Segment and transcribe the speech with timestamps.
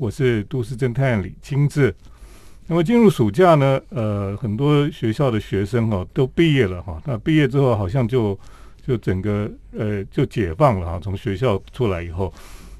[0.00, 1.94] 我是都市侦探李清志。
[2.66, 6.98] 那么进入暑假呢，呃，很多学校的学生哈都毕业了哈。
[7.04, 8.38] 那毕业之后好像就
[8.86, 12.32] 就整个呃就解放了哈，从学校出来以后。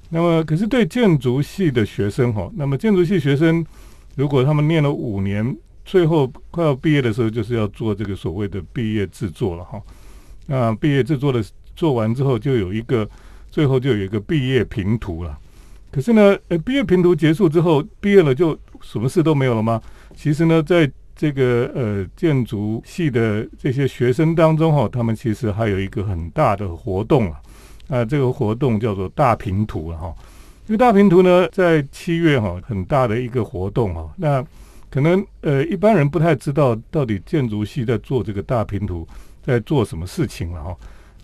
[0.08, 3.62] 那么可是对建筑系的学生哈，那么建筑系学生
[4.16, 9.78] 如果他们念了五年，最后快要毕业的时候，就是要做这个所谓的毕业制作了哈。
[10.46, 11.44] 那毕业制作的
[11.76, 13.06] 做完之后，就有一个
[13.50, 15.38] 最后就有一个毕业评图了。
[15.90, 19.80] 可是呢，呃，毕业评图结束之后，毕业了就什么事都没有了吗？
[20.14, 27.40] 其实呢，在这个呃建筑系的这些学生当中哈，他们其实还有一个很大的活动啊，
[27.88, 30.14] 啊，这个活动叫做大平图了哈。
[30.66, 34.08] 这个大平图呢，在七月哈，很大的一个活动哈。
[34.16, 34.44] 那
[34.88, 39.06] 可能呃一般人不太知道到底建筑系在做这个大平图
[39.42, 40.76] 在做什么事情了哈。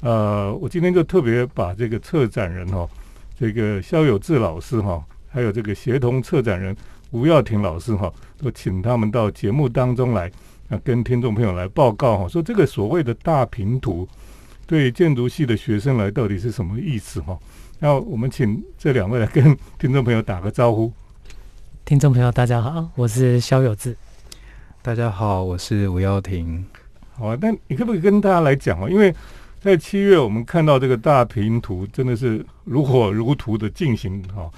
[0.02, 2.86] 呃，我今天就特别把这个策展人哈。
[3.38, 6.74] 这个肖有志老师哈，还有这个协同策展人
[7.10, 10.30] 吴耀庭老师哈，都请他们到节目当中来，
[10.70, 14.08] 啊，跟听众朋友来报告哈，说这个所谓的大平图
[14.66, 17.38] 对建筑系的学生来到底是什么意思哈？
[17.78, 20.90] 那我们请这两位来跟听众朋友打个招呼。
[21.84, 23.94] 听众朋友，大家好，我是肖有志。
[24.80, 26.64] 大家好，我是吴耀庭。
[27.12, 28.88] 好啊，那你可不可以跟大家来讲哦？
[28.88, 29.14] 因为
[29.60, 34.48] 在七月，我们看到这个大平图真的是如火如荼的进行哈。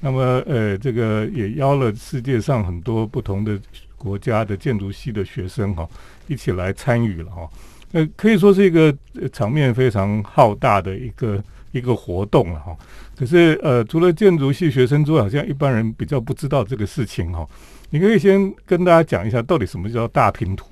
[0.00, 3.58] 那么，呃，这个也邀了世界上很多不同的
[3.96, 5.88] 国家的建筑系的学生哈，
[6.26, 7.48] 一起来参与了哈。
[7.92, 8.94] 呃，可以说是一个
[9.32, 12.76] 场面非常浩大的一个一个活动了哈。
[13.16, 17.44] 可是，呃，除了建筑系学生之外，好像一般人比较不知道这个事情哈。
[17.90, 20.66] 你可以先跟大家讲一下，到底什么叫大平图？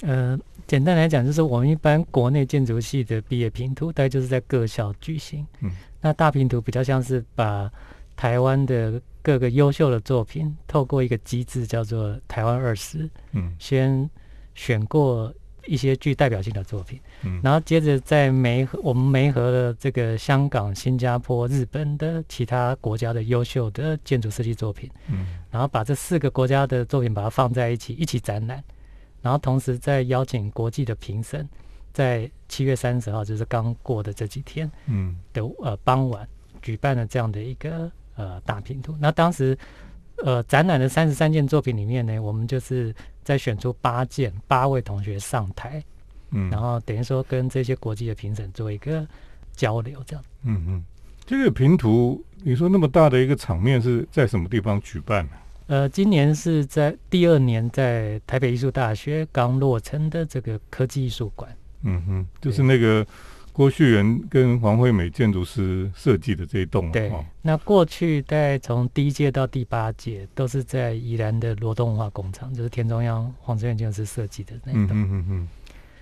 [0.00, 0.38] 呃。
[0.68, 5.44] 简单来讲，就是我们一般国内建筑系的毕业评图，大概就是在各校举行。
[5.60, 7.72] 嗯，那大评图比较像是把
[8.14, 14.08] 台湾的各个优秀的作品，透过一个机制叫做台湾二十，嗯，先
[14.54, 15.32] 选过
[15.64, 28.62] 一些具代表性的作品，嗯，然后接着在梅我们梅河的这个香港、新加坡、日本的其他国家的优秀的建筑设计作品，嗯，然后把这四个国家的作品把它放在一起，一起展览。
[29.20, 31.48] 然后同时再邀请国际的评审，
[31.92, 36.26] 在七月三十号，就是刚过的这几天，嗯，的呃傍晚
[36.62, 38.96] 举办了这样的一个呃大拼图。
[39.00, 39.58] 那当时
[40.24, 45.82] 呃展览的三十三件作品里面呢，我们就是在选出八件，八位同学上台，
[46.30, 49.06] 嗯，然后等于说跟这些国际的评审做一个
[49.52, 50.24] 交流，这样。
[50.44, 50.84] 嗯嗯，
[51.26, 55.32] 这个拼图，你说那么大的一个场面是在什么地方举办呢？
[55.68, 61.54] 呃，今年是在第二年，在台北艺术大学刚落成的这个科技艺术馆。
[61.82, 63.06] 嗯哼，就是那个
[63.52, 66.90] 郭旭元跟黄惠美建筑师设计的这一栋。
[66.90, 67.12] 对，
[67.42, 74.96] 那过去在从第一届到第八届都是在宜兰的罗东文化工厂，就是田中央黄志远建筑师设计的那一栋。
[74.96, 75.48] 嗯嗯嗯嗯。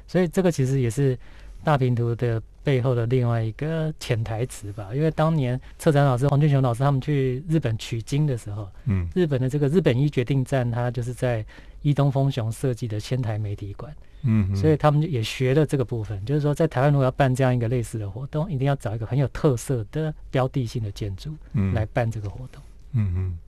[0.07, 1.19] 所以这个其实也是
[1.65, 2.41] 大平图的。
[2.67, 11.47] 背后的另外一个潜台词吧，因为当年策展老师黄俊雄老师他们去日本取经的时候，嗯，日本的这个日本一决定站，它就是在
[11.83, 13.95] 伊东丰雄设计的仙台媒体馆，
[14.25, 22.61] 嗯，所以他们也学了这个部分，就是说在台湾如果要办这样一个类似的活动，一定要找一个很有特色的标的性的建筑，嗯，来办这个活动，
[22.95, 23.39] 嗯嗯，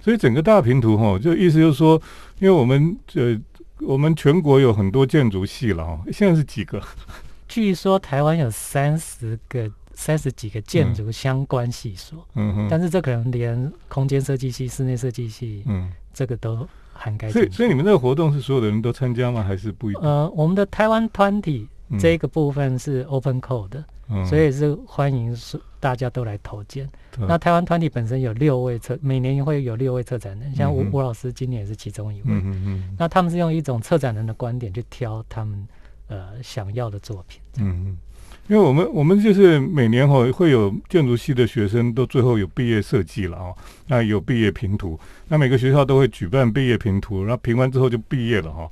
[0.00, 2.00] 所以整个大平图哈，就意思就是说，
[2.38, 3.38] 因为我们呃，
[3.80, 6.82] 我们全国有很多建筑系了哈，现在是几个？
[7.52, 17.30] 据说台湾有三十个、三十几个建筑相关系所，嗯哼，但是这可能连空间设计系、室内设计系，嗯，这个都涵盖。
[17.30, 19.42] 所以，所以你们这个活动是所有的人都参加吗？
[19.42, 19.94] 还是不一？
[19.96, 21.68] 呃，我们的台湾团体
[22.00, 23.84] 这个部分是 open code 的，
[24.24, 26.88] 所以是欢迎是大家都来投件。
[27.18, 32.22] 那台湾团体本身有六位策，每年会有六位策展人，像吴吴老师今年也是其中一位。
[32.28, 32.96] 嗯嗯嗯。
[32.98, 35.68] 那他们是用一种策展人的观点去挑他们。
[36.12, 37.40] 呃，想要的作品。
[37.58, 37.96] 嗯嗯，
[38.48, 43.54] 因为我们我们就是每年哈会有建筑系的学生都最后有毕业设计了啊，
[43.86, 48.70] 那有毕业评图，那每个学校都会举办毕业评图，然后评完之后就毕业了哈。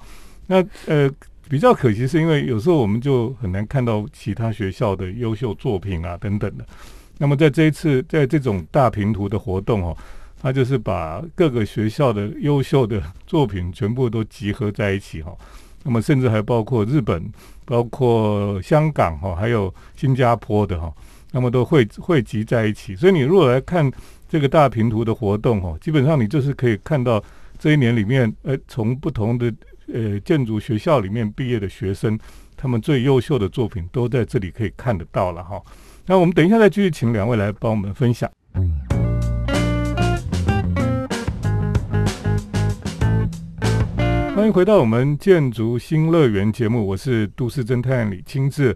[0.49, 1.11] 那呃
[1.49, 6.65] 比较可惜是因为有时候我们就很难看到其他学校的优秀作品啊等等的。
[7.17, 9.97] 那么在这一次在这种大评图的活动哈，
[10.41, 15.37] 他就是把各个学校的优秀的作品全部都集合在一起哈。
[15.83, 17.25] 那么甚至还包括日本、
[17.65, 20.93] 包括香港哈，还有新加坡的哈，
[21.33, 22.95] 那么都汇汇集在一起。
[22.95, 23.91] 所以你如果来看
[24.29, 27.23] 这个大平图的活动哈，基本上你就是可以看到
[27.59, 29.53] 这一年里面，呃，从不同的
[29.93, 32.19] 呃建筑学校里面毕业的学生，
[32.57, 35.61] 他们最优秀的作品都在这里可以看得到了哈。
[36.07, 38.31] 那我们等一下再继续请两位来帮我们分享。
[44.41, 48.75] 欢迎回到我们建筑新乐园节目，我是都市侦探李清志。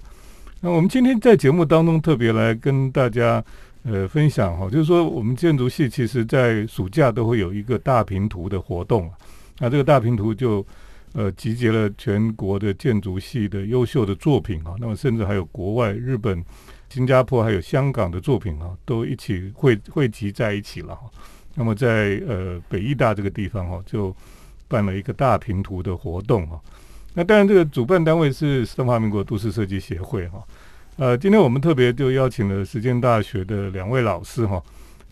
[0.60, 3.42] 那我们今天在节目当中特别来跟大家
[3.82, 9.10] 呃分享哈，就是说我们建筑系其实在暑假都会有一个大平图的活动
[9.58, 10.64] 那这个大平图就
[11.14, 16.44] 呃集结了全国的建筑系的优秀的作品啊，那么甚至还有国外日本、
[16.90, 20.94] 新加坡还有香港的作品啊，都一起汇汇集在一起了。
[21.54, 24.14] 那么在呃北艺大这个地方哈，就
[24.68, 26.60] 办了一个大平图的活动哈。
[27.14, 30.42] 那当然，这个主办单位是中华民国都市设计协会哈。
[30.96, 34.62] 呃，今天我们特别就邀请了实践大学的两位老师哈。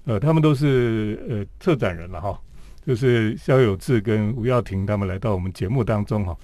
[0.04, 2.40] 呃，他们都是呃策展人了哈，
[2.84, 6.36] 就是肖有志跟吴耀庭他们来到我们节目当中哈。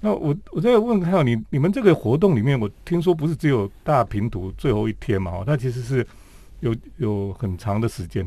[0.00, 5.30] 那我我再问看你，你们这个活动里面，我听说不是只有大平图最后一天嘛？
[5.30, 6.06] 哦，它其实是
[6.60, 8.26] 有有很长的时间。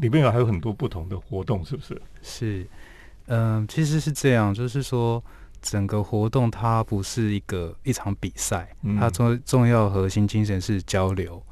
[0.00, 2.00] 里面有还有很多不同的活动，是不是？
[2.22, 2.66] 是，
[3.28, 5.22] 嗯，其实是这样，就是说，
[5.62, 11.42] 整个活动它不是一个一场比赛，它重重要核心精神是交流。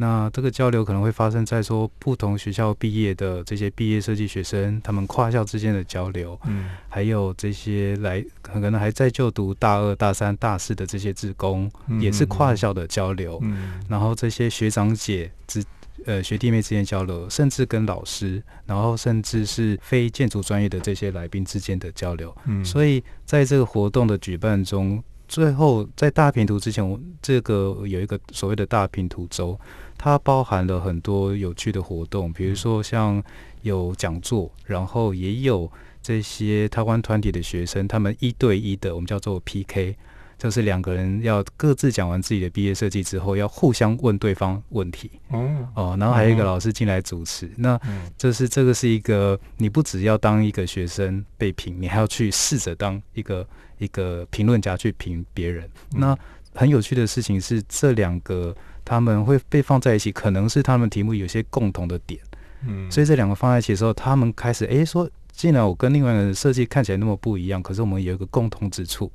[0.00, 11.70] 那这个交流可能会发生在说不同学校毕业的这些毕业设计学生，他们跨校之间的交流，嗯，还有这些来可能还在就读大二、大三、大四的这些职工，
[12.00, 13.38] 也是跨校的交流。
[13.42, 15.64] 嗯，然后这些学长姐之。
[16.08, 22.34] 呃，学弟妹之间交流，甚至跟老师，然后甚至是非建筑专业的这些来宾之间的交流。
[22.46, 26.82] 嗯，所以在这个活动的举办中，最后在大平图之前，
[27.20, 29.60] 这个有一个所谓的大平图周，
[29.98, 33.22] 它包含了很多有趣的活动，比如说像
[33.60, 35.70] 有讲座，然后也有
[36.02, 39.94] 这些台湾团体的学生，他们一对一的，我们叫做 PK。
[40.38, 45.10] 就是两个人要各自讲完自己的毕业设计之后，要互相问对方问题。
[45.30, 47.50] 哦哦，然后还有一个老师进来主持。
[47.56, 47.78] 那
[48.16, 53.44] 这是这个是一个，你不只要当一个学生被评，你还要去试着当一个
[53.78, 55.68] 一个评论家去评别人。
[55.90, 56.16] 那
[56.54, 62.20] 很有趣的事情是，这两个他们会被放在一起，可能是他们题目有些共同的点。
[62.64, 69.10] 嗯，所以这两个放在一起的时候，他们开始哎说，既然我跟另外一个人设计看起来那么不一样，可是我们有一个共同之处。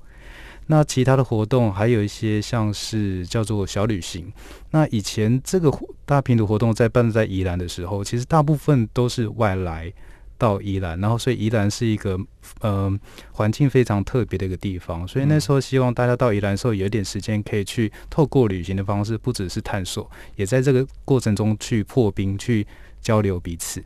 [0.68, 4.31] 那其他的活动还有一些像是叫做小旅行。
[4.71, 5.71] 那以前这个
[6.06, 9.92] 大平图活动在办在宜兰的时候，其实大部分都是外来
[10.38, 12.19] 到宜兰，然后所以宜兰是一个
[12.62, 12.92] 呃
[13.31, 15.07] 环境非常特别的一个地方。
[15.07, 22.65] 所以那时候希望大家到宜兰的时候有一点时间可以去透过旅行的方式，不只是探索，也在这个过程中去破冰、去
[23.01, 23.83] 交流彼此。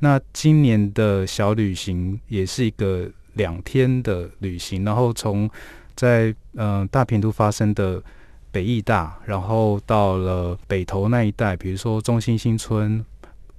[0.00, 5.48] 那今年的小旅行也是一个两天的旅行，然后从
[5.96, 8.02] 在嗯大平都发生的
[8.52, 13.04] 北艺大，然后到了北投那一带，比如说中心新村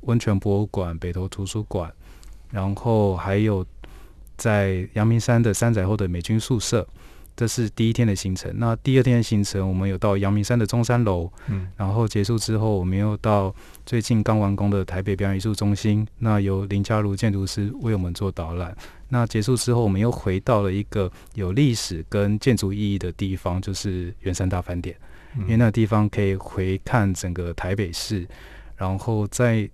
[0.01, 1.91] 温泉博物馆、北投图书馆，
[2.51, 3.65] 然后还有
[4.37, 6.87] 在阳明山的山仔后的美军宿舍。
[7.35, 8.51] 这是第一天的行程。
[8.55, 13.53] 那第二天的行程，我们有到阳明山的中山楼，嗯，然后结束之后，我们又到
[13.85, 18.75] 最近刚完工的台北表演艺术中心，那由林家如建筑师为我们做导览。
[19.09, 24.95] 那结束之后，我们又回到了一个有历史跟建筑意义的地方，就是圆山大饭店，
[25.41, 28.27] 因为那个地方可以回看整个台北市，
[28.75, 29.69] 然后在。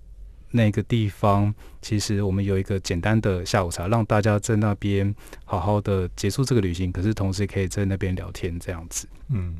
[0.56, 1.52] 那个地方，
[1.82, 5.12] 其实我们有一个简单的下午茶，让大家在那边
[5.46, 9.08] 好好的结束这个旅行，可是同时可以在那边聊天，这样子。
[9.30, 9.56] 嗯，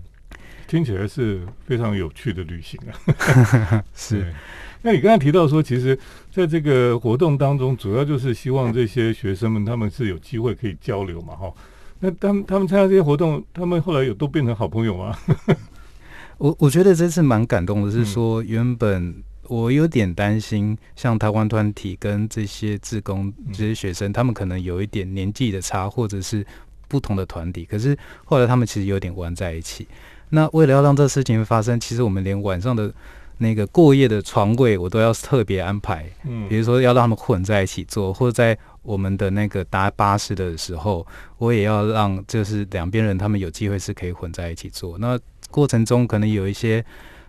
[0.68, 3.84] 听起来是非常有趣的旅行啊。
[3.96, 4.32] 是。
[4.84, 5.98] 那你刚才提到说，其实
[6.32, 11.52] 在这个活动当中，主要就是希望这些学生们他们是有机会可以交流嘛，哈。
[12.00, 15.18] 那他们他们参加这些活动，他们后来有都变成好朋友吗？
[16.38, 19.24] 我我觉得这次蛮感动的，是说原本。
[19.50, 26.44] 我有点担心，像台湾团体跟这些志工、这些学生，他们可能有一点年纪的差，或者是
[26.88, 27.66] 不同的团体。
[27.66, 29.86] 可是后来他们其实有点玩在一起。
[30.30, 32.92] 那为了要让这事情发生，其实我们连晚上的
[33.38, 36.10] 那个过夜的床位，我都要特别安排。
[36.24, 41.06] 嗯，比如说要让他们混在一起坐，或者在我们的那个搭巴士的时候，
[41.38, 44.98] 我也要让就是两边人他们有机会是可以混在一起坐。
[44.98, 46.84] 那过程中可能有一些。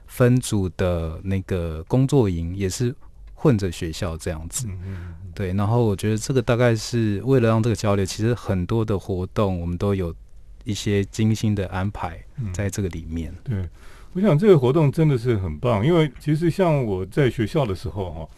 [0.07, 2.95] 分组的那个工作营也是
[3.33, 5.53] 混着学校这样子，嗯对。
[5.55, 10.15] 然后我觉得这个大概是为了让这个交流，其实很多的活动我们都有
[10.63, 13.35] 一些精心的安排在这个里面。
[13.43, 13.67] 对，
[14.15, 18.29] 我想这个活动真的是很棒，因为其实像我在学校的时候哈，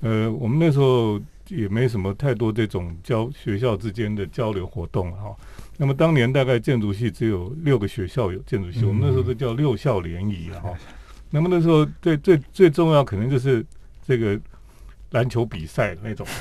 [0.00, 5.34] 呃，我们那时候也没什么太多这种交学校之间的交流活动哈。
[5.78, 10.74] 那么当年大概建筑系只有六个学校有建筑系，我们那时候都叫六校联谊啊哈。
[11.30, 13.64] 那么那时候最最最重要，可能就是
[14.06, 14.38] 这个
[15.12, 16.26] 篮球比赛那种。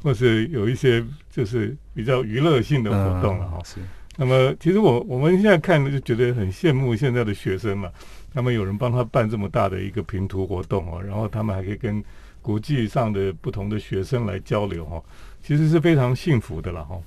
[0.00, 3.58] 或是有一些就是比较娱乐性的活动了哈。
[3.64, 3.80] 是。
[4.20, 7.88] 那么，其实我我们现在看就觉得很羡慕现在的学生嘛，
[8.34, 12.02] 他们有人帮他办这么大的一个拼图活动哦，然后他们还可以跟
[12.42, 15.00] 国际上的不同的学生来交流哈，
[15.40, 16.98] 其实是非常幸福的了哈。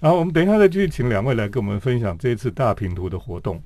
[0.00, 3.58] 然后我们等一下再继续请两位来跟我们分享这次大拼图的活动。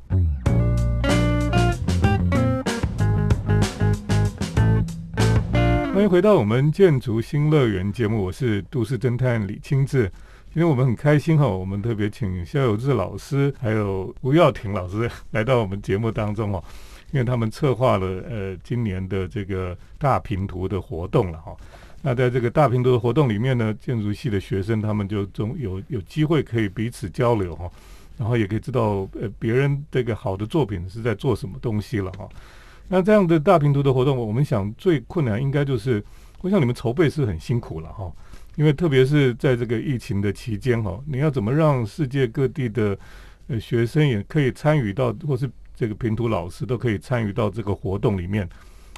[5.93, 10.09] 欢迎回到我们建筑新乐园节目，我是都市侦探李清志。
[10.55, 16.63] 今天我们很开心哈，我们特别请肖有志老师还有吴耀庭老师来到我们节目当中哦，
[17.11, 21.57] 因为他们策划了呃今年的这个大平图的活动了哈。
[22.03, 27.69] 那在这个大平图的活动里面呢，建筑系的学生他们就总有有机会可以彼此交流哈，
[28.17, 32.29] 然后也可以知道呃别人这个好的作品是在做什么东西了哈。
[32.87, 36.01] 那这样的大平图的活动，我们想最困难应该就是，
[36.43, 38.09] 我想你们筹备是很辛苦了哈。
[38.57, 42.97] 因为特别是在这个疫情的期间哈，你要怎么让世界各地的
[43.49, 48.49] 呃学生也可以参与到，或是这个平图老师都可以参与到这个活动里面？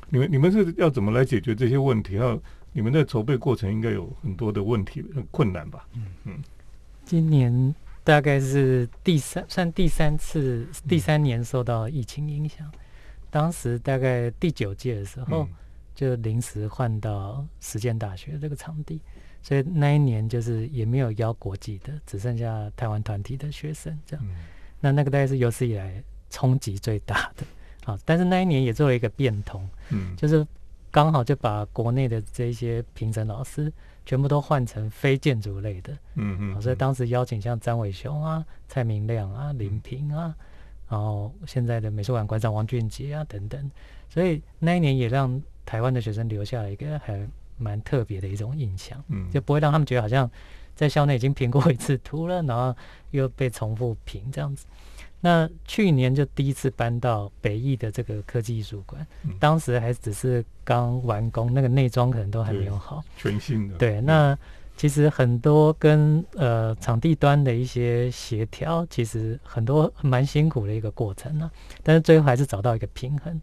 [0.09, 2.15] 你们你们是要怎么来解决这些问题？
[2.17, 2.39] 要
[2.73, 5.89] 你们在筹备过程应该有很多的问题，很困难吧？
[5.95, 6.45] 嗯嗯。
[7.05, 12.71] 今年大概是第三算第三次第三年受到疫情影响，
[13.31, 15.49] 当时大概第九届的时候
[15.95, 19.01] 就临时换到实践大学这个场地。
[19.47, 24.27] 所以那一年就是也没有邀国际的，只剩下台湾团体的学生这样。
[24.81, 27.47] 那那个大概是有史以来冲击最大的。
[27.85, 30.45] 啊，但是那一年也做了一个变通，嗯，就是
[30.91, 33.73] 刚好就把国内的这些评审老师
[34.05, 36.61] 全部都换成非建筑类的，嗯嗯。
[36.61, 40.35] 所以当时邀请像张伟雄啊、蔡明亮啊、林平啊，
[40.89, 43.71] 然后现在的美术馆馆长王俊杰啊等等。
[44.09, 47.31] 所以那一年也让台湾的学生留下了一个很。
[47.59, 50.31] 蛮特别的一种印象，嗯，就不会让他们觉得好像
[50.75, 52.75] 在校内已经评过一次图了，然后
[53.11, 54.67] 又被重复评这样子。
[55.21, 59.05] 那去年就第一次搬到北艺的这个科技艺术馆，
[59.41, 63.77] 当时还只是刚完工，那个内装可能都还没有好，全新的。
[63.77, 64.39] 对，那
[64.77, 71.51] 其实很多跟呃场地端的一些协调，其实很多蛮辛苦的一个过程呢，
[71.83, 73.41] 但是最后还是找到一个平衡。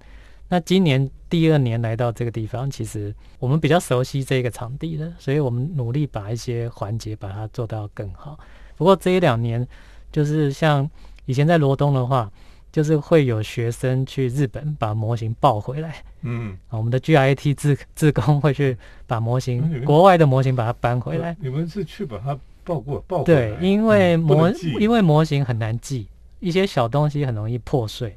[0.50, 8.38] 那今年第二年来到这个地方，其实我们比较熟悉这个场地的，所以我们努力把一些环节把它做到更好。
[8.76, 9.68] 不过这一两年，
[10.12, 10.88] 就是像
[11.26, 12.32] 以前在罗东的话，
[12.72, 15.96] 就是会有学生去日本把模型抱回来。
[16.22, 21.36] 嗯，我们的 GIT 自自工会去把模型国外的模型把它搬回来。
[21.40, 23.24] 你们是去把它抱过抱？
[23.24, 26.08] 对，因为模因为模型很难记，
[26.40, 28.16] 一些小东西很容易破碎。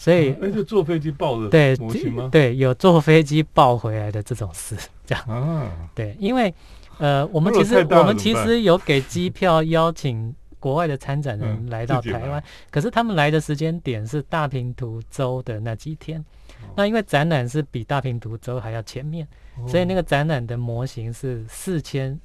[0.00, 2.30] 所以，那就坐飞机抱着对模型吗？
[2.32, 5.70] 对，有坐飞机抱回来的这种事，这样啊。
[5.94, 6.54] 对，因为
[6.96, 16.24] 呃，我们其实我们其实有给机票邀请国外的参展人来到台湾，可是他们来的时间点是大平图州的那几天。
[16.74, 19.28] 那因为展览是比大平图州还要前面，
[19.68, 22.18] 所以那个展览的模型是四千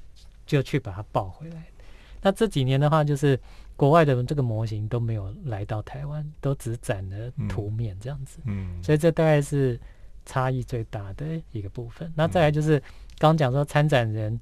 [0.46, 1.66] 就去把它抱回来。
[2.22, 3.38] 那这几年的话，就是。
[3.78, 9.80] 国外的这个模型都没有来到台湾，都只展了图面这样子，嗯，所以这大概是
[10.26, 12.12] 差异最大的一个部分。
[12.16, 12.82] 那再来就是
[13.18, 14.40] 刚讲说参展人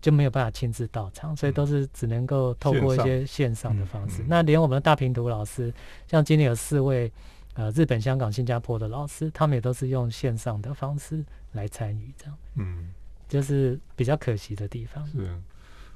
[0.00, 4.24] 就没有办法亲自到场，所以都是只能够透过一些线上的方式。
[4.28, 5.74] 那连我们的大平图老师，
[6.06, 7.12] 像今天有四位
[7.54, 12.90] 呃日本、香港、新加坡的老师，他们也都是用线上的方式来参与，这样，嗯，
[13.28, 15.04] 就是比较可惜的地方。
[15.08, 15.28] 是。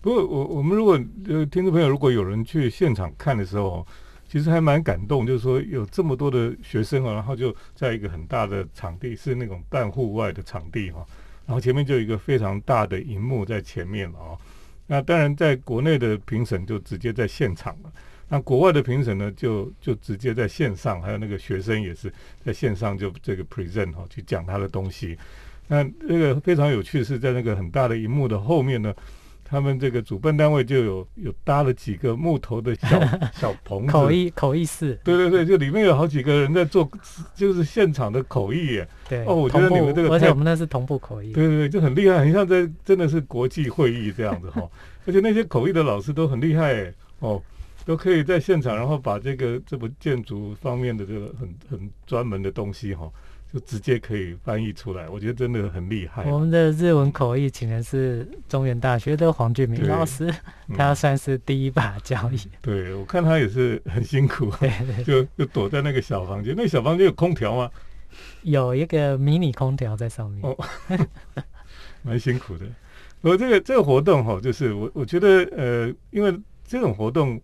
[0.04, 3.86] 不过我我们如果呃听众朋友如果有人去现场看的时候，
[4.28, 11.02] 其实还蛮感动，就是说有这么多的学生啊，然后就在一个很大的场地，是那种半户外的场地哈，
[11.46, 14.36] 然后前面就有一个非常大的荧幕在前面啊。
[14.86, 17.90] 那当然在国内的评审就直接在现场了，
[18.28, 22.12] 那国外的评审呢就就直接在线上，还有那个学生也是
[22.44, 25.16] 在线上就这个 present 哈，去讲他的东西。
[25.66, 28.94] 那那个非常有趣的是在那个很大的荧幕的后面呢。
[29.44, 32.88] 他们这个主办单位就有有搭了几个木头的小
[33.34, 36.88] 小棚子，口译口译室，对对对，就里面有好几个人在做，
[37.34, 38.88] 就是现场的口译耶。
[39.08, 44.62] 对，哦，我觉得你们这个，而且我们那是同步口译，对对对，就很厉害，很像在真的是国际会议这样子哈。
[45.06, 47.40] 而且那些口译的老师都很厉害哦，
[47.84, 53.10] 都可以在现场，然后把这个这部建筑方面的这个很很专门的东西哈。
[53.54, 56.24] 就直接可以翻译出来，我觉得真的很厉害。
[56.24, 60.28] 我们的日文口译请的是中原大学的黄俊明老师，
[60.76, 62.40] 他算是第一把交椅。
[62.60, 64.50] 对，我看他也是很辛苦，
[65.06, 66.52] 就就躲在那个小房间。
[66.56, 67.70] 那小房间有空调吗？
[68.42, 70.56] 有一个迷你空调在上面。
[72.02, 72.66] 蛮辛苦的。
[73.20, 77.40] 我这个这个活动哈，就是我我觉得呃，因为这种活动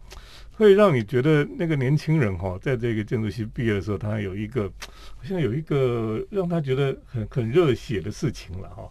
[0.60, 4.70] 会让你觉得那个年轻人哈，在这个建筑系毕业的时候，他有一个
[5.16, 8.86] 好像有一个让他觉得很很热血的事情了哈。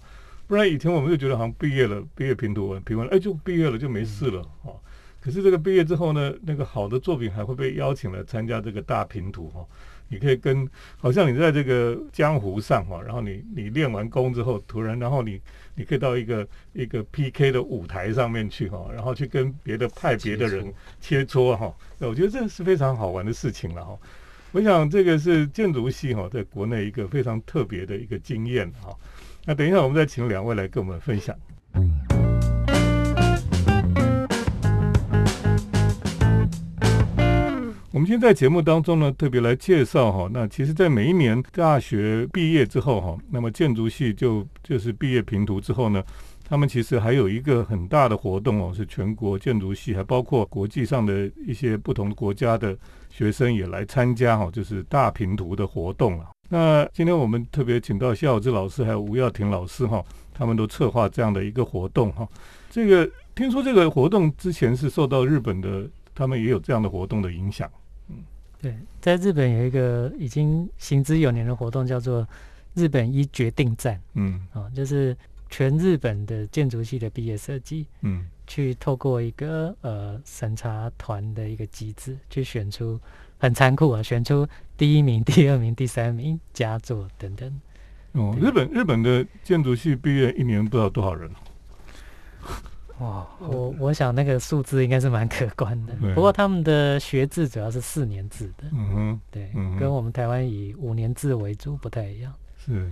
[0.47, 4.73] 不然以前我们就觉得好像毕业了，毕业评图文评完，哎，就毕业了就没事了哈。
[5.21, 9.63] 可是这个毕业之后呢，那个好的作品还会被邀请来参加这个大评图哈。
[10.11, 15.39] 你可以跟，好像你在这个江湖上哈，然后你你练完功之后，突然然后你
[15.79, 21.73] 你可以到一个一个 PK 的舞台上面去哈，然后去跟别的派别的人切磋哈。
[21.99, 23.97] 我觉得这是非常好玩的事情了哈。
[24.51, 28.93] 我想这个是建筑系哈，在国内一个非常特别的一个经验哈。
[29.45, 31.33] 那等一下我们再请两位来跟我们分享。
[37.99, 40.29] 我们今天在节目当中呢，特别来介绍哈。
[40.31, 46.01] 那其实，在每一年大学毕业之后哈，那么建筑系就就是毕业评图之后呢，
[46.47, 52.73] 他们其实还有一个很大的活动哦，是全国建筑系，还包括国际上的一些不同国家的
[53.09, 56.29] 学生也来参加哈，就是大评图的活动了。
[56.47, 60.01] 那今天我们特别请到谢小志老师还有吴耀庭老师哈，
[60.33, 62.25] 他们都策划这样的一个活动哈。
[62.69, 65.85] 这个听说这个活动之前是受到日本的。
[66.15, 67.71] 他们也有这样的活动的影响，
[68.61, 72.27] 对，在日本有一个已经行之有年的活动，叫做
[72.73, 75.15] 日本一决定战，嗯，啊，就是
[75.49, 82.99] 全日本的建筑系的毕业设计，嗯，去透过一个呃审查团的一个机制，去选出
[83.37, 84.45] 很残酷啊，选出
[84.77, 87.61] 第一名、 第二名、第三名佳作等等。
[88.11, 91.31] 哦，日本日本的建筑系毕业一年不知道多少人。
[92.99, 95.95] 哇，我我想那个数字应该是蛮可观的。
[96.13, 102.33] 不过他们的学制主要是四年制的，嗯哼，对，跟我们台湾以五年制为主不太一样。
[102.57, 102.91] 是，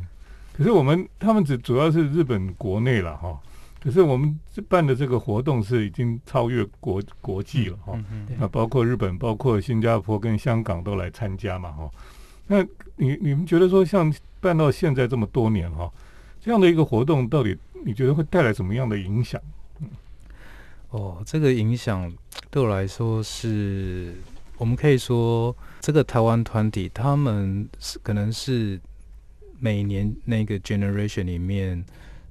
[0.54, 3.38] 可是我们他们只主要是日本国内了哈。
[3.80, 4.38] 可是我们
[4.68, 7.98] 办的这个活动是已经超越国国际了哈。
[8.38, 11.90] 那包括日本、包括新加坡跟香港都来参加嘛哈。
[12.48, 12.64] 那
[12.96, 15.90] 你你们觉得说像办到现在这么多年哈，
[16.42, 17.56] 这样的一个活动到底
[17.86, 19.40] 你觉得会带来什么样的影响？
[20.90, 22.12] 哦，这个影响
[22.50, 24.16] 对我来说是，
[24.58, 28.80] 我们可以说，这个台湾团体他们是可能是
[29.60, 31.84] 每年那个 generation 里面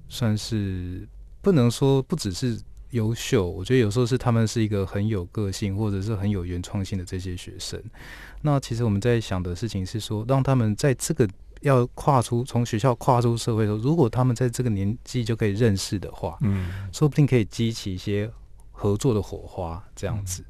[0.08, 1.06] 算是
[1.42, 2.58] 不能说不只是
[2.92, 7.78] 优秀，我觉得有时候是他们是一个很有个性或者是很有原创性的这些学生。
[8.40, 11.28] 那其实我们在想的事情是说，让他们在这个
[11.60, 18.30] 要跨出从学校跨出社会的时候，如果他们在这个年纪就可以认识的话，嗯，说不定可以激起一些。
[18.78, 20.44] 合作的火花这样子，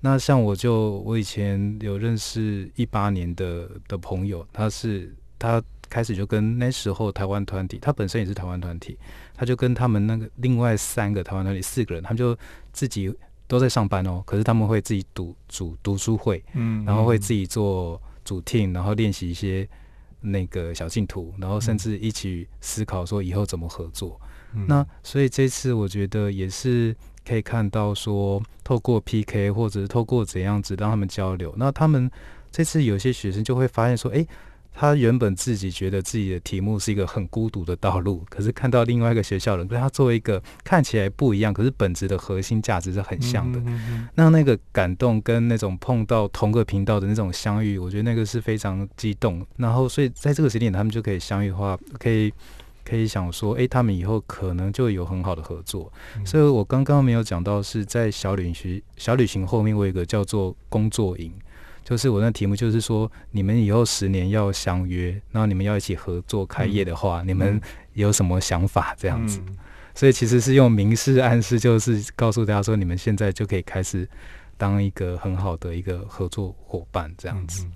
[0.00, 8.98] 那像我就我以前有认识一八年的的朋友，他是他开始就跟那时候台湾团体，他本身也是台湾团体，
[9.34, 12.36] 他就跟他们那个另外三个台湾团体四个人，他们就
[12.74, 13.10] 自己
[13.48, 19.66] 都在上班哦，可是他们会自己读组读书会，嗯，然后会自己做主 team，然后练习一些
[20.20, 24.20] 那个小净土，然后甚至一起思考说以后怎么合作。
[24.66, 26.94] 那所以这次我觉得也是。
[27.26, 32.10] 可以看到，说透过 PK 或者是透过怎样子让他们交流，那他们
[32.50, 34.26] 这次有些学生就会发现说，哎，
[34.74, 43.62] 他原本自己觉得自己的题目是一个很孤独的道路，可是看到另外一个学校人跟他做一个看起来不一样，可是本质的核心价值是很像的，
[44.14, 49.46] 那那个感动跟那种碰到同个频道的那种相遇，我觉得那个是非常激动。
[49.56, 52.32] 然后，所以在这个时间点，他们就可以相遇的话，可以。
[52.84, 55.92] 可以想说，哎，他们以后可能就有很好的合作。
[56.24, 61.32] 所以我刚刚没有讲到，是在小旅行小旅行后面，我有一个叫做工作营，
[61.84, 67.60] 就是我那题目就是说，你们以后十年要相约，然后你们要一起合作开业的话，你们
[67.94, 68.94] 有什么想法？
[68.98, 69.40] 这样子。
[69.94, 74.08] 所以其实是用明示暗示，就是告诉大家说，你们现在就可以开始
[74.56, 77.66] 当一个很好的一个合作伙伴，这样子。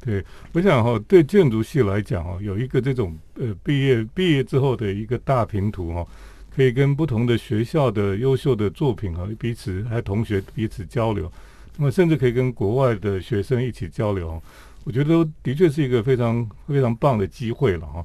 [0.00, 6.06] 对，我想哈，对建筑系来讲哈，有一个这种呃毕业毕业之后的一个大平图哈，
[6.54, 11.30] 可以跟不同的学校的优秀的作品哈彼此还同学彼此交流，
[11.76, 14.40] 那么甚至可以跟国外的学生一起交流，
[14.84, 18.04] 我觉得都的确是一个非常非常棒的机会了哈。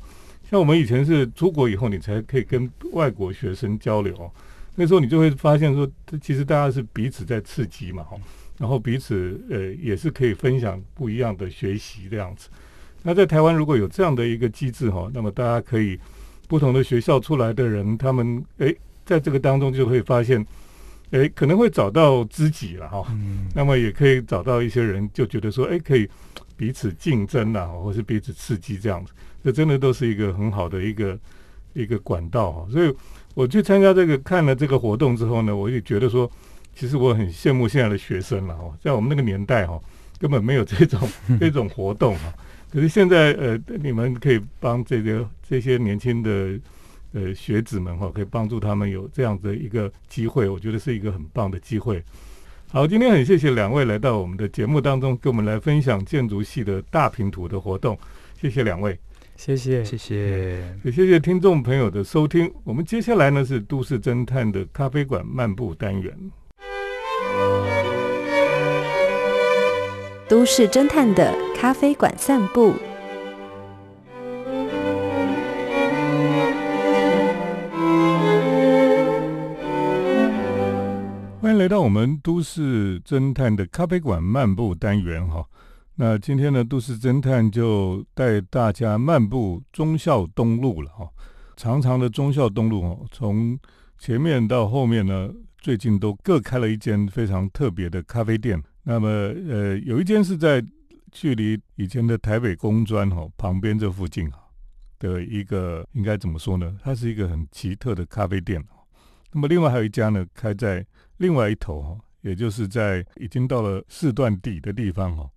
[0.50, 4.32] 像我们以前是出国以后，你才可以跟外国学生交流，
[4.76, 5.90] 那时候你就会发现说，
[6.22, 8.18] 其实大家是彼此在刺激嘛哈。
[8.64, 12.48] 然后彼此呃也是可以分享不一样的学习这样子。
[13.02, 16.00] 那在台湾如果有这样的一个机制哈，那么大家可以
[16.48, 18.74] 不同的学校出来的人，他们诶
[19.06, 20.48] 在这个当中就会发现，
[21.10, 23.06] 诶可能会找到知己了哈。
[23.10, 23.50] 嗯。
[23.54, 26.10] 那么也可以找到一些人就觉得说，诶可以
[26.56, 29.12] 彼此竞争啊，或是彼此刺激这样子，
[29.44, 31.20] 这真的都是一个很好的一个
[31.74, 32.66] 一个管道哈。
[32.72, 32.96] 所以
[33.34, 36.32] 我去参加这个看了这个活动之后呢，我也觉得说，
[36.76, 39.80] 其实我很羡慕现在的学生了哦，在我们那个年代哈，
[40.20, 41.08] 根本没有这种
[41.40, 42.34] 这种活动哈。
[42.72, 46.60] 可是现在呃，你们可以帮这个这些年轻的
[47.14, 52.04] 呃学子们哈，可以帮助他们有这样的一个机会，我觉得是一个很棒的机会。
[52.72, 57.96] 好，今天很谢谢两位来到我们的节目当中，跟我们来分享建筑系的大平图的活动。
[58.42, 58.98] 谢谢两位，
[59.36, 62.52] 谢谢，谢谢，也谢谢听众朋友的收听。
[62.64, 66.12] 我们接下来呢是都市侦探的咖啡馆漫步单元，
[70.34, 72.74] 都市侦探的咖啡馆散步。
[81.40, 85.46] 欢迎来到我们都市侦探的咖啡馆漫步单元哈，
[85.98, 91.08] 那今天呢，都市侦探就带大家漫步忠孝东路了哈。
[91.56, 93.56] 长长的忠孝东路哦，从
[94.00, 98.64] 前面到后面呢，最近都各开了一间非常特别的咖啡店。
[98.84, 100.64] 那么呃，有一间是在
[101.12, 104.40] 距离以前的台北工专哈旁边这附近哈
[105.00, 106.78] 的一个，应该怎么说呢？
[106.84, 108.64] 它是一个很奇特的咖啡店。
[109.32, 110.86] 那么另外还有一家呢，开在
[111.18, 115.30] 另外一头哈，也就是在已经到了四段底的地方哈。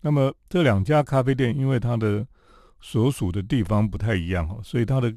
[0.00, 2.26] 那么这两家咖啡店，因为它的
[2.80, 5.12] 所属的地方不太一样哈，所以它的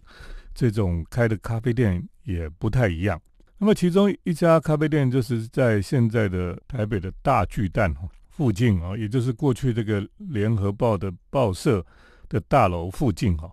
[0.55, 3.21] 这种开的咖啡店也不太一样。
[3.61, 11.85] 那么其中一家咖啡店就是在现在的台北的大巨蛋哈附近啊，也就是过去这个联合报的报社
[12.29, 13.51] 的大楼附近哈。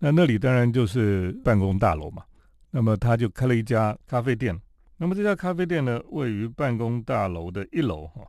[0.00, 2.24] 那那里当然就是办公大楼嘛。
[2.72, 4.60] 那么他就开了一家咖啡店。
[4.96, 8.26] 那么这家咖啡店呢，位于办公大楼的一楼哈。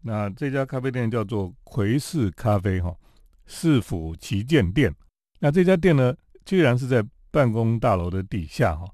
[0.00, 2.96] 那这家咖啡店叫做奎氏咖啡哈，
[3.44, 4.92] 市府旗舰店。
[5.38, 6.14] 那这家店呢，
[6.46, 8.86] 居然是在办公大楼的底下哈。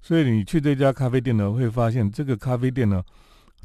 [0.00, 3.02] 所以你去这家咖啡店呢，会发现这个咖啡店呢，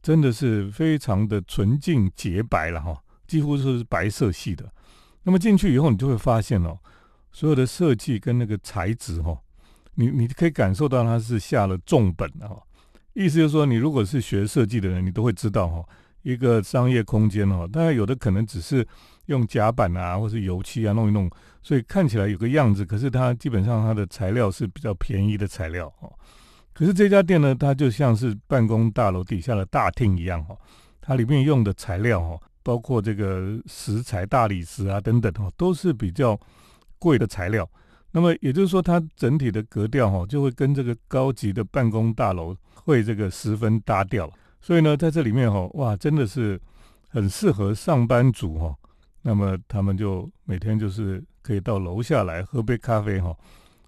[0.02, 4.69] 真的是非常的纯净洁白了哈，几乎是白色系的。
[5.24, 6.78] 那么进去以后，你就会发现哦，
[7.32, 9.38] 所有的设计跟那个材质哈，
[9.96, 12.62] 你你可以感受到它是下了重本的哈。
[13.13, 15.86] 意思就是说，你如果是学设计的人，你都会知道哈，
[16.24, 18.86] 一个商业空间哦，当然有的可能只是
[19.26, 21.30] 用甲板啊，或是油漆啊弄一弄，
[21.62, 26.12] 所以看起来有个样子，可是它基本上它的材料是比较便宜的材料哦。
[26.74, 30.58] 可是这家店呢，它就像是办公大楼底下的大厅一样哦，
[31.02, 36.40] 它里面用的材料哦，包括这个石材、大理石啊等等哦，都是比较
[37.00, 37.70] 贵的材料。
[38.12, 42.56] 那么也就是说，它整体的格调哈，就会跟这个高级的办公大楼。
[42.86, 46.60] 会这个十分搭调，所以呢，在这里面哈，哇，真的是
[47.08, 48.76] 很适合上班族哈。
[49.24, 53.36] 那么他们就每天就是可以到楼下来喝杯咖啡哈，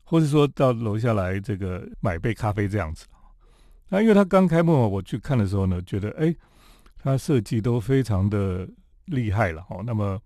[0.03, 3.05] 或是说到楼下来这个买杯咖啡这样子。
[3.89, 6.33] 那因为他刚开幕，我去看的时候呢，觉得哎，
[6.97, 8.67] 他设计都非常的
[9.05, 9.81] 厉害了哈。
[9.85, 10.19] 那么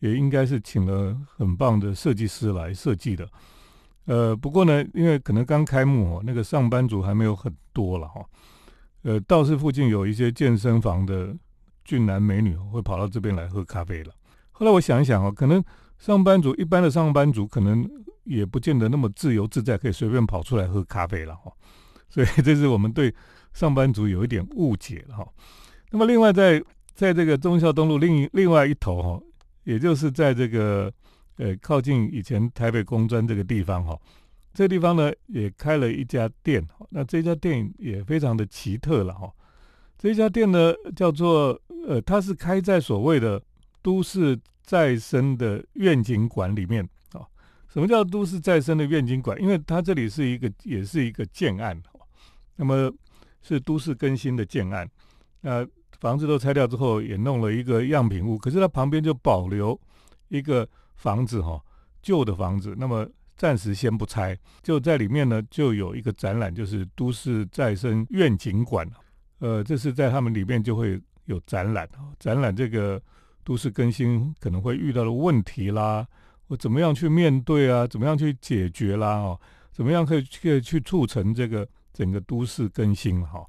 [0.00, 3.28] 也应该是请了很棒的设计师来设计的。
[4.06, 8.24] 呃，不过呢，因为可能刚开幕哦，那个上班族还没有很多了哈。
[9.02, 11.36] 呃，倒是附近有一些健身房的
[11.84, 14.12] 俊男美女会跑到这边来喝咖啡了。
[14.54, 15.62] 后来我想一想哦，可能
[15.98, 17.88] 上班族一般的上班族可能
[18.24, 21.52] 也不见得那么自由自在，可以随便跑出来喝咖啡了哈。
[22.08, 23.14] 所以这是我们对
[23.52, 25.26] 上班族有一点误解了哈。
[25.90, 26.62] 那么另外在
[26.94, 29.20] 在这个忠孝东路另另外一头哈，
[29.64, 30.92] 也就是在这个。
[31.36, 33.98] 呃，靠近以前台北工专这个地方哈，
[34.52, 39.28] 这个地方呢也开了一家店，那这家店也非常的奇特了哈。
[39.98, 43.42] 这家店呢叫做呃，它是开在所谓的
[43.84, 47.22] 都市再生的愿景馆里面啊。
[47.68, 49.40] 什么叫都市再生的愿景馆？
[49.40, 51.80] 因为它这里是一个也是一个建案，
[52.56, 52.92] 那么
[53.42, 54.90] 是都市更新的建案。
[55.42, 55.64] 那
[56.00, 59.78] 房子都拆掉之后，也弄了一个样品屋，可是它旁边就保留
[60.28, 60.68] 一个。
[60.96, 61.60] 房子哈，
[62.00, 68.88] 旧的房子，那么暂时先不拆，就在里面呢，就有一个展览，就是都市再生愿景馆。
[69.40, 71.86] 呃，这是在他们里面就会有展览，
[72.18, 73.02] 展览这个
[73.44, 76.06] 都市更新可能会遇到的问题啦，
[76.48, 83.44] 我怎么样去面对啊，怎么样去解决啦，哦，怎么样可以去去促成这个整个都市更新哈。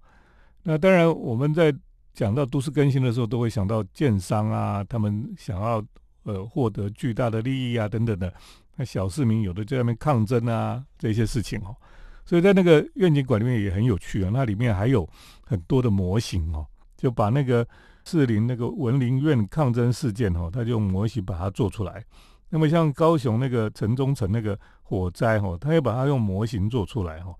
[0.63, 1.73] 那当然，我们在
[2.13, 5.83] 讲到都市更新的时候，都会想到建商啊，他们想要。
[6.27, 8.33] 呃，获得巨大的利益啊，等等的，
[8.77, 11.77] 那小市民有的在那边抗争啊，这些事情哦，
[12.25, 15.07] 所以在那个愿景馆里面也很有趣啊，那里面还有
[15.45, 16.65] 很多的模型哦，
[16.97, 17.63] 就把那个
[18.05, 22.05] 士林那个文林院抗争事件哦，他就用模型把它做出来，
[22.49, 27.33] 那么像高雄那个城中城那个火灾哈，他也把它用模型做出来哈，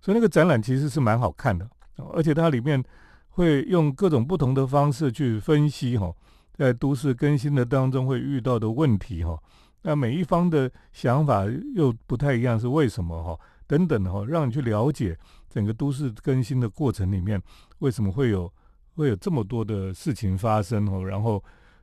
[0.00, 1.68] 所以那个展览其实是蛮好看的，
[2.14, 2.82] 而且它里面
[3.30, 6.14] 会用各种不同的方式去分析哈，
[6.54, 9.36] 在都市更新的当中会遇到的问题哈，
[9.82, 13.38] 那每一方的想法又不太一样，是为什么哈？
[13.66, 17.42] 等等的哈，让你去了解整个都市更新的过程里面
[17.78, 18.52] 为什么会有
[18.94, 21.42] 会有这么多的事情发生哦，然后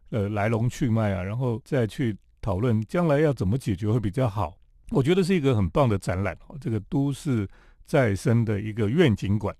[0.09, 2.17] 呃来龙去脉啊，然后再去。
[2.41, 4.55] 讨论将来要怎么解决会比较好，
[4.91, 6.57] 我觉得是一个很棒的展览哦。
[6.59, 7.45] 这个都市
[7.85, 9.53] 再生的一个愿景馆，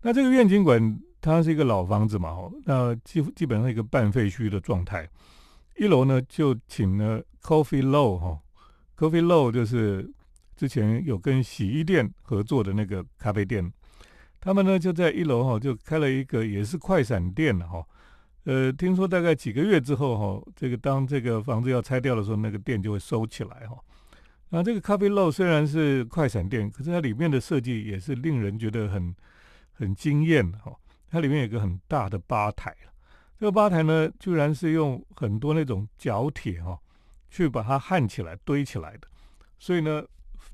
[0.00, 5.06] 那这个愿景馆它是一个老房子嘛，哦，那基基本上一个半废墟的状态。
[5.76, 8.40] 一楼呢就请了 Coffee Low 哈
[8.96, 10.10] ，Coffee Low 就是
[10.56, 13.70] 之前有跟洗衣店合作的那个咖啡店，
[14.48, 17.86] 他们呢就在一楼哈就开了一个也是快闪店了哈。
[18.44, 23.76] 呃，听说大概几个月之后哈，这个当这个房子要拆掉的时候，那个店就会收起来哈。
[24.48, 29.14] 那这个咖啡漏虽然是快闪店，可是它里面的设计也是令人觉得很
[29.74, 30.74] 很惊艳哈。
[31.10, 32.74] 它里面有个很大的吧台
[33.38, 36.80] 这个吧台呢，居然是用很多那种角铁哈，
[37.28, 39.00] 去把它焊起来堆起来的，
[39.58, 40.02] 所以呢，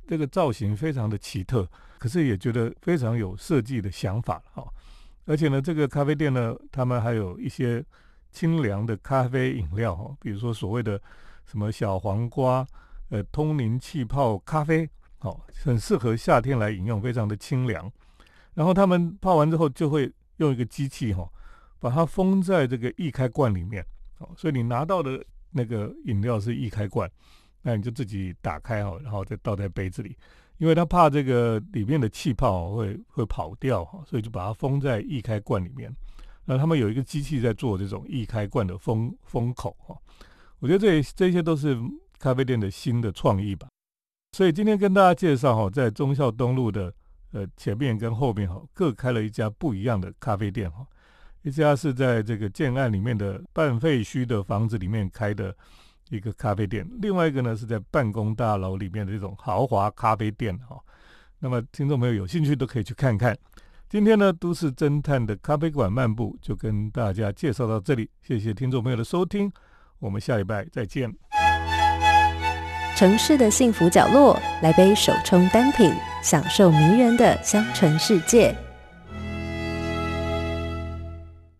[0.07, 1.69] 这个造型非常的奇特，
[1.99, 4.67] 可是也觉得非常有设计的想法哈。
[5.27, 7.85] 而且呢，这个咖啡店呢，他们还有一些
[8.31, 11.01] 清凉的咖啡饮料哈，比如说所谓的
[11.47, 12.67] 什么小黄瓜
[13.09, 17.91] 呃通灵气泡咖啡，好，很适合夏天来饮用，非常的清凉。
[18.53, 21.29] 然后他们泡完之后，就会用一个机器哈，
[21.81, 23.85] 把它封在这个易开罐里面，
[24.19, 27.11] 好，所以你拿到的那个饮料是易开罐，
[27.67, 30.15] 那你就自己打开哈，然后再倒在杯子里。
[30.59, 35.93] 因为他怕这个里面的气泡会会跑掉哈，所以就把它封在易开罐里面。
[36.45, 39.97] 那他们有一个机器在做这种易开罐的封封口哈。
[40.61, 41.77] 我觉得这这些都是
[42.21, 43.67] 咖啡店的新的创意吧。
[44.33, 46.95] 所以今天跟大家介绍哈，在忠孝东路的
[47.33, 50.87] 呃前面跟后面哈各开了一家不一样的咖啡店哈。
[51.43, 55.55] 一家是在这个建案里面的半废墟的房子里面开的。
[56.17, 60.79] 一个咖啡店，另外一个呢是在办公大楼里面的这种豪华咖啡店哈。
[61.39, 63.37] 那么听众朋友有兴趣都可以去看看。
[63.89, 69.53] 今天呢，都市侦探的咖啡馆漫步就跟大家介绍到这里，谢谢听众朋友的收听，
[69.99, 71.15] 我们下礼拜再见。
[72.97, 78.57] 城市的幸福角落，来杯手冲单品，享受迷人的香醇世界。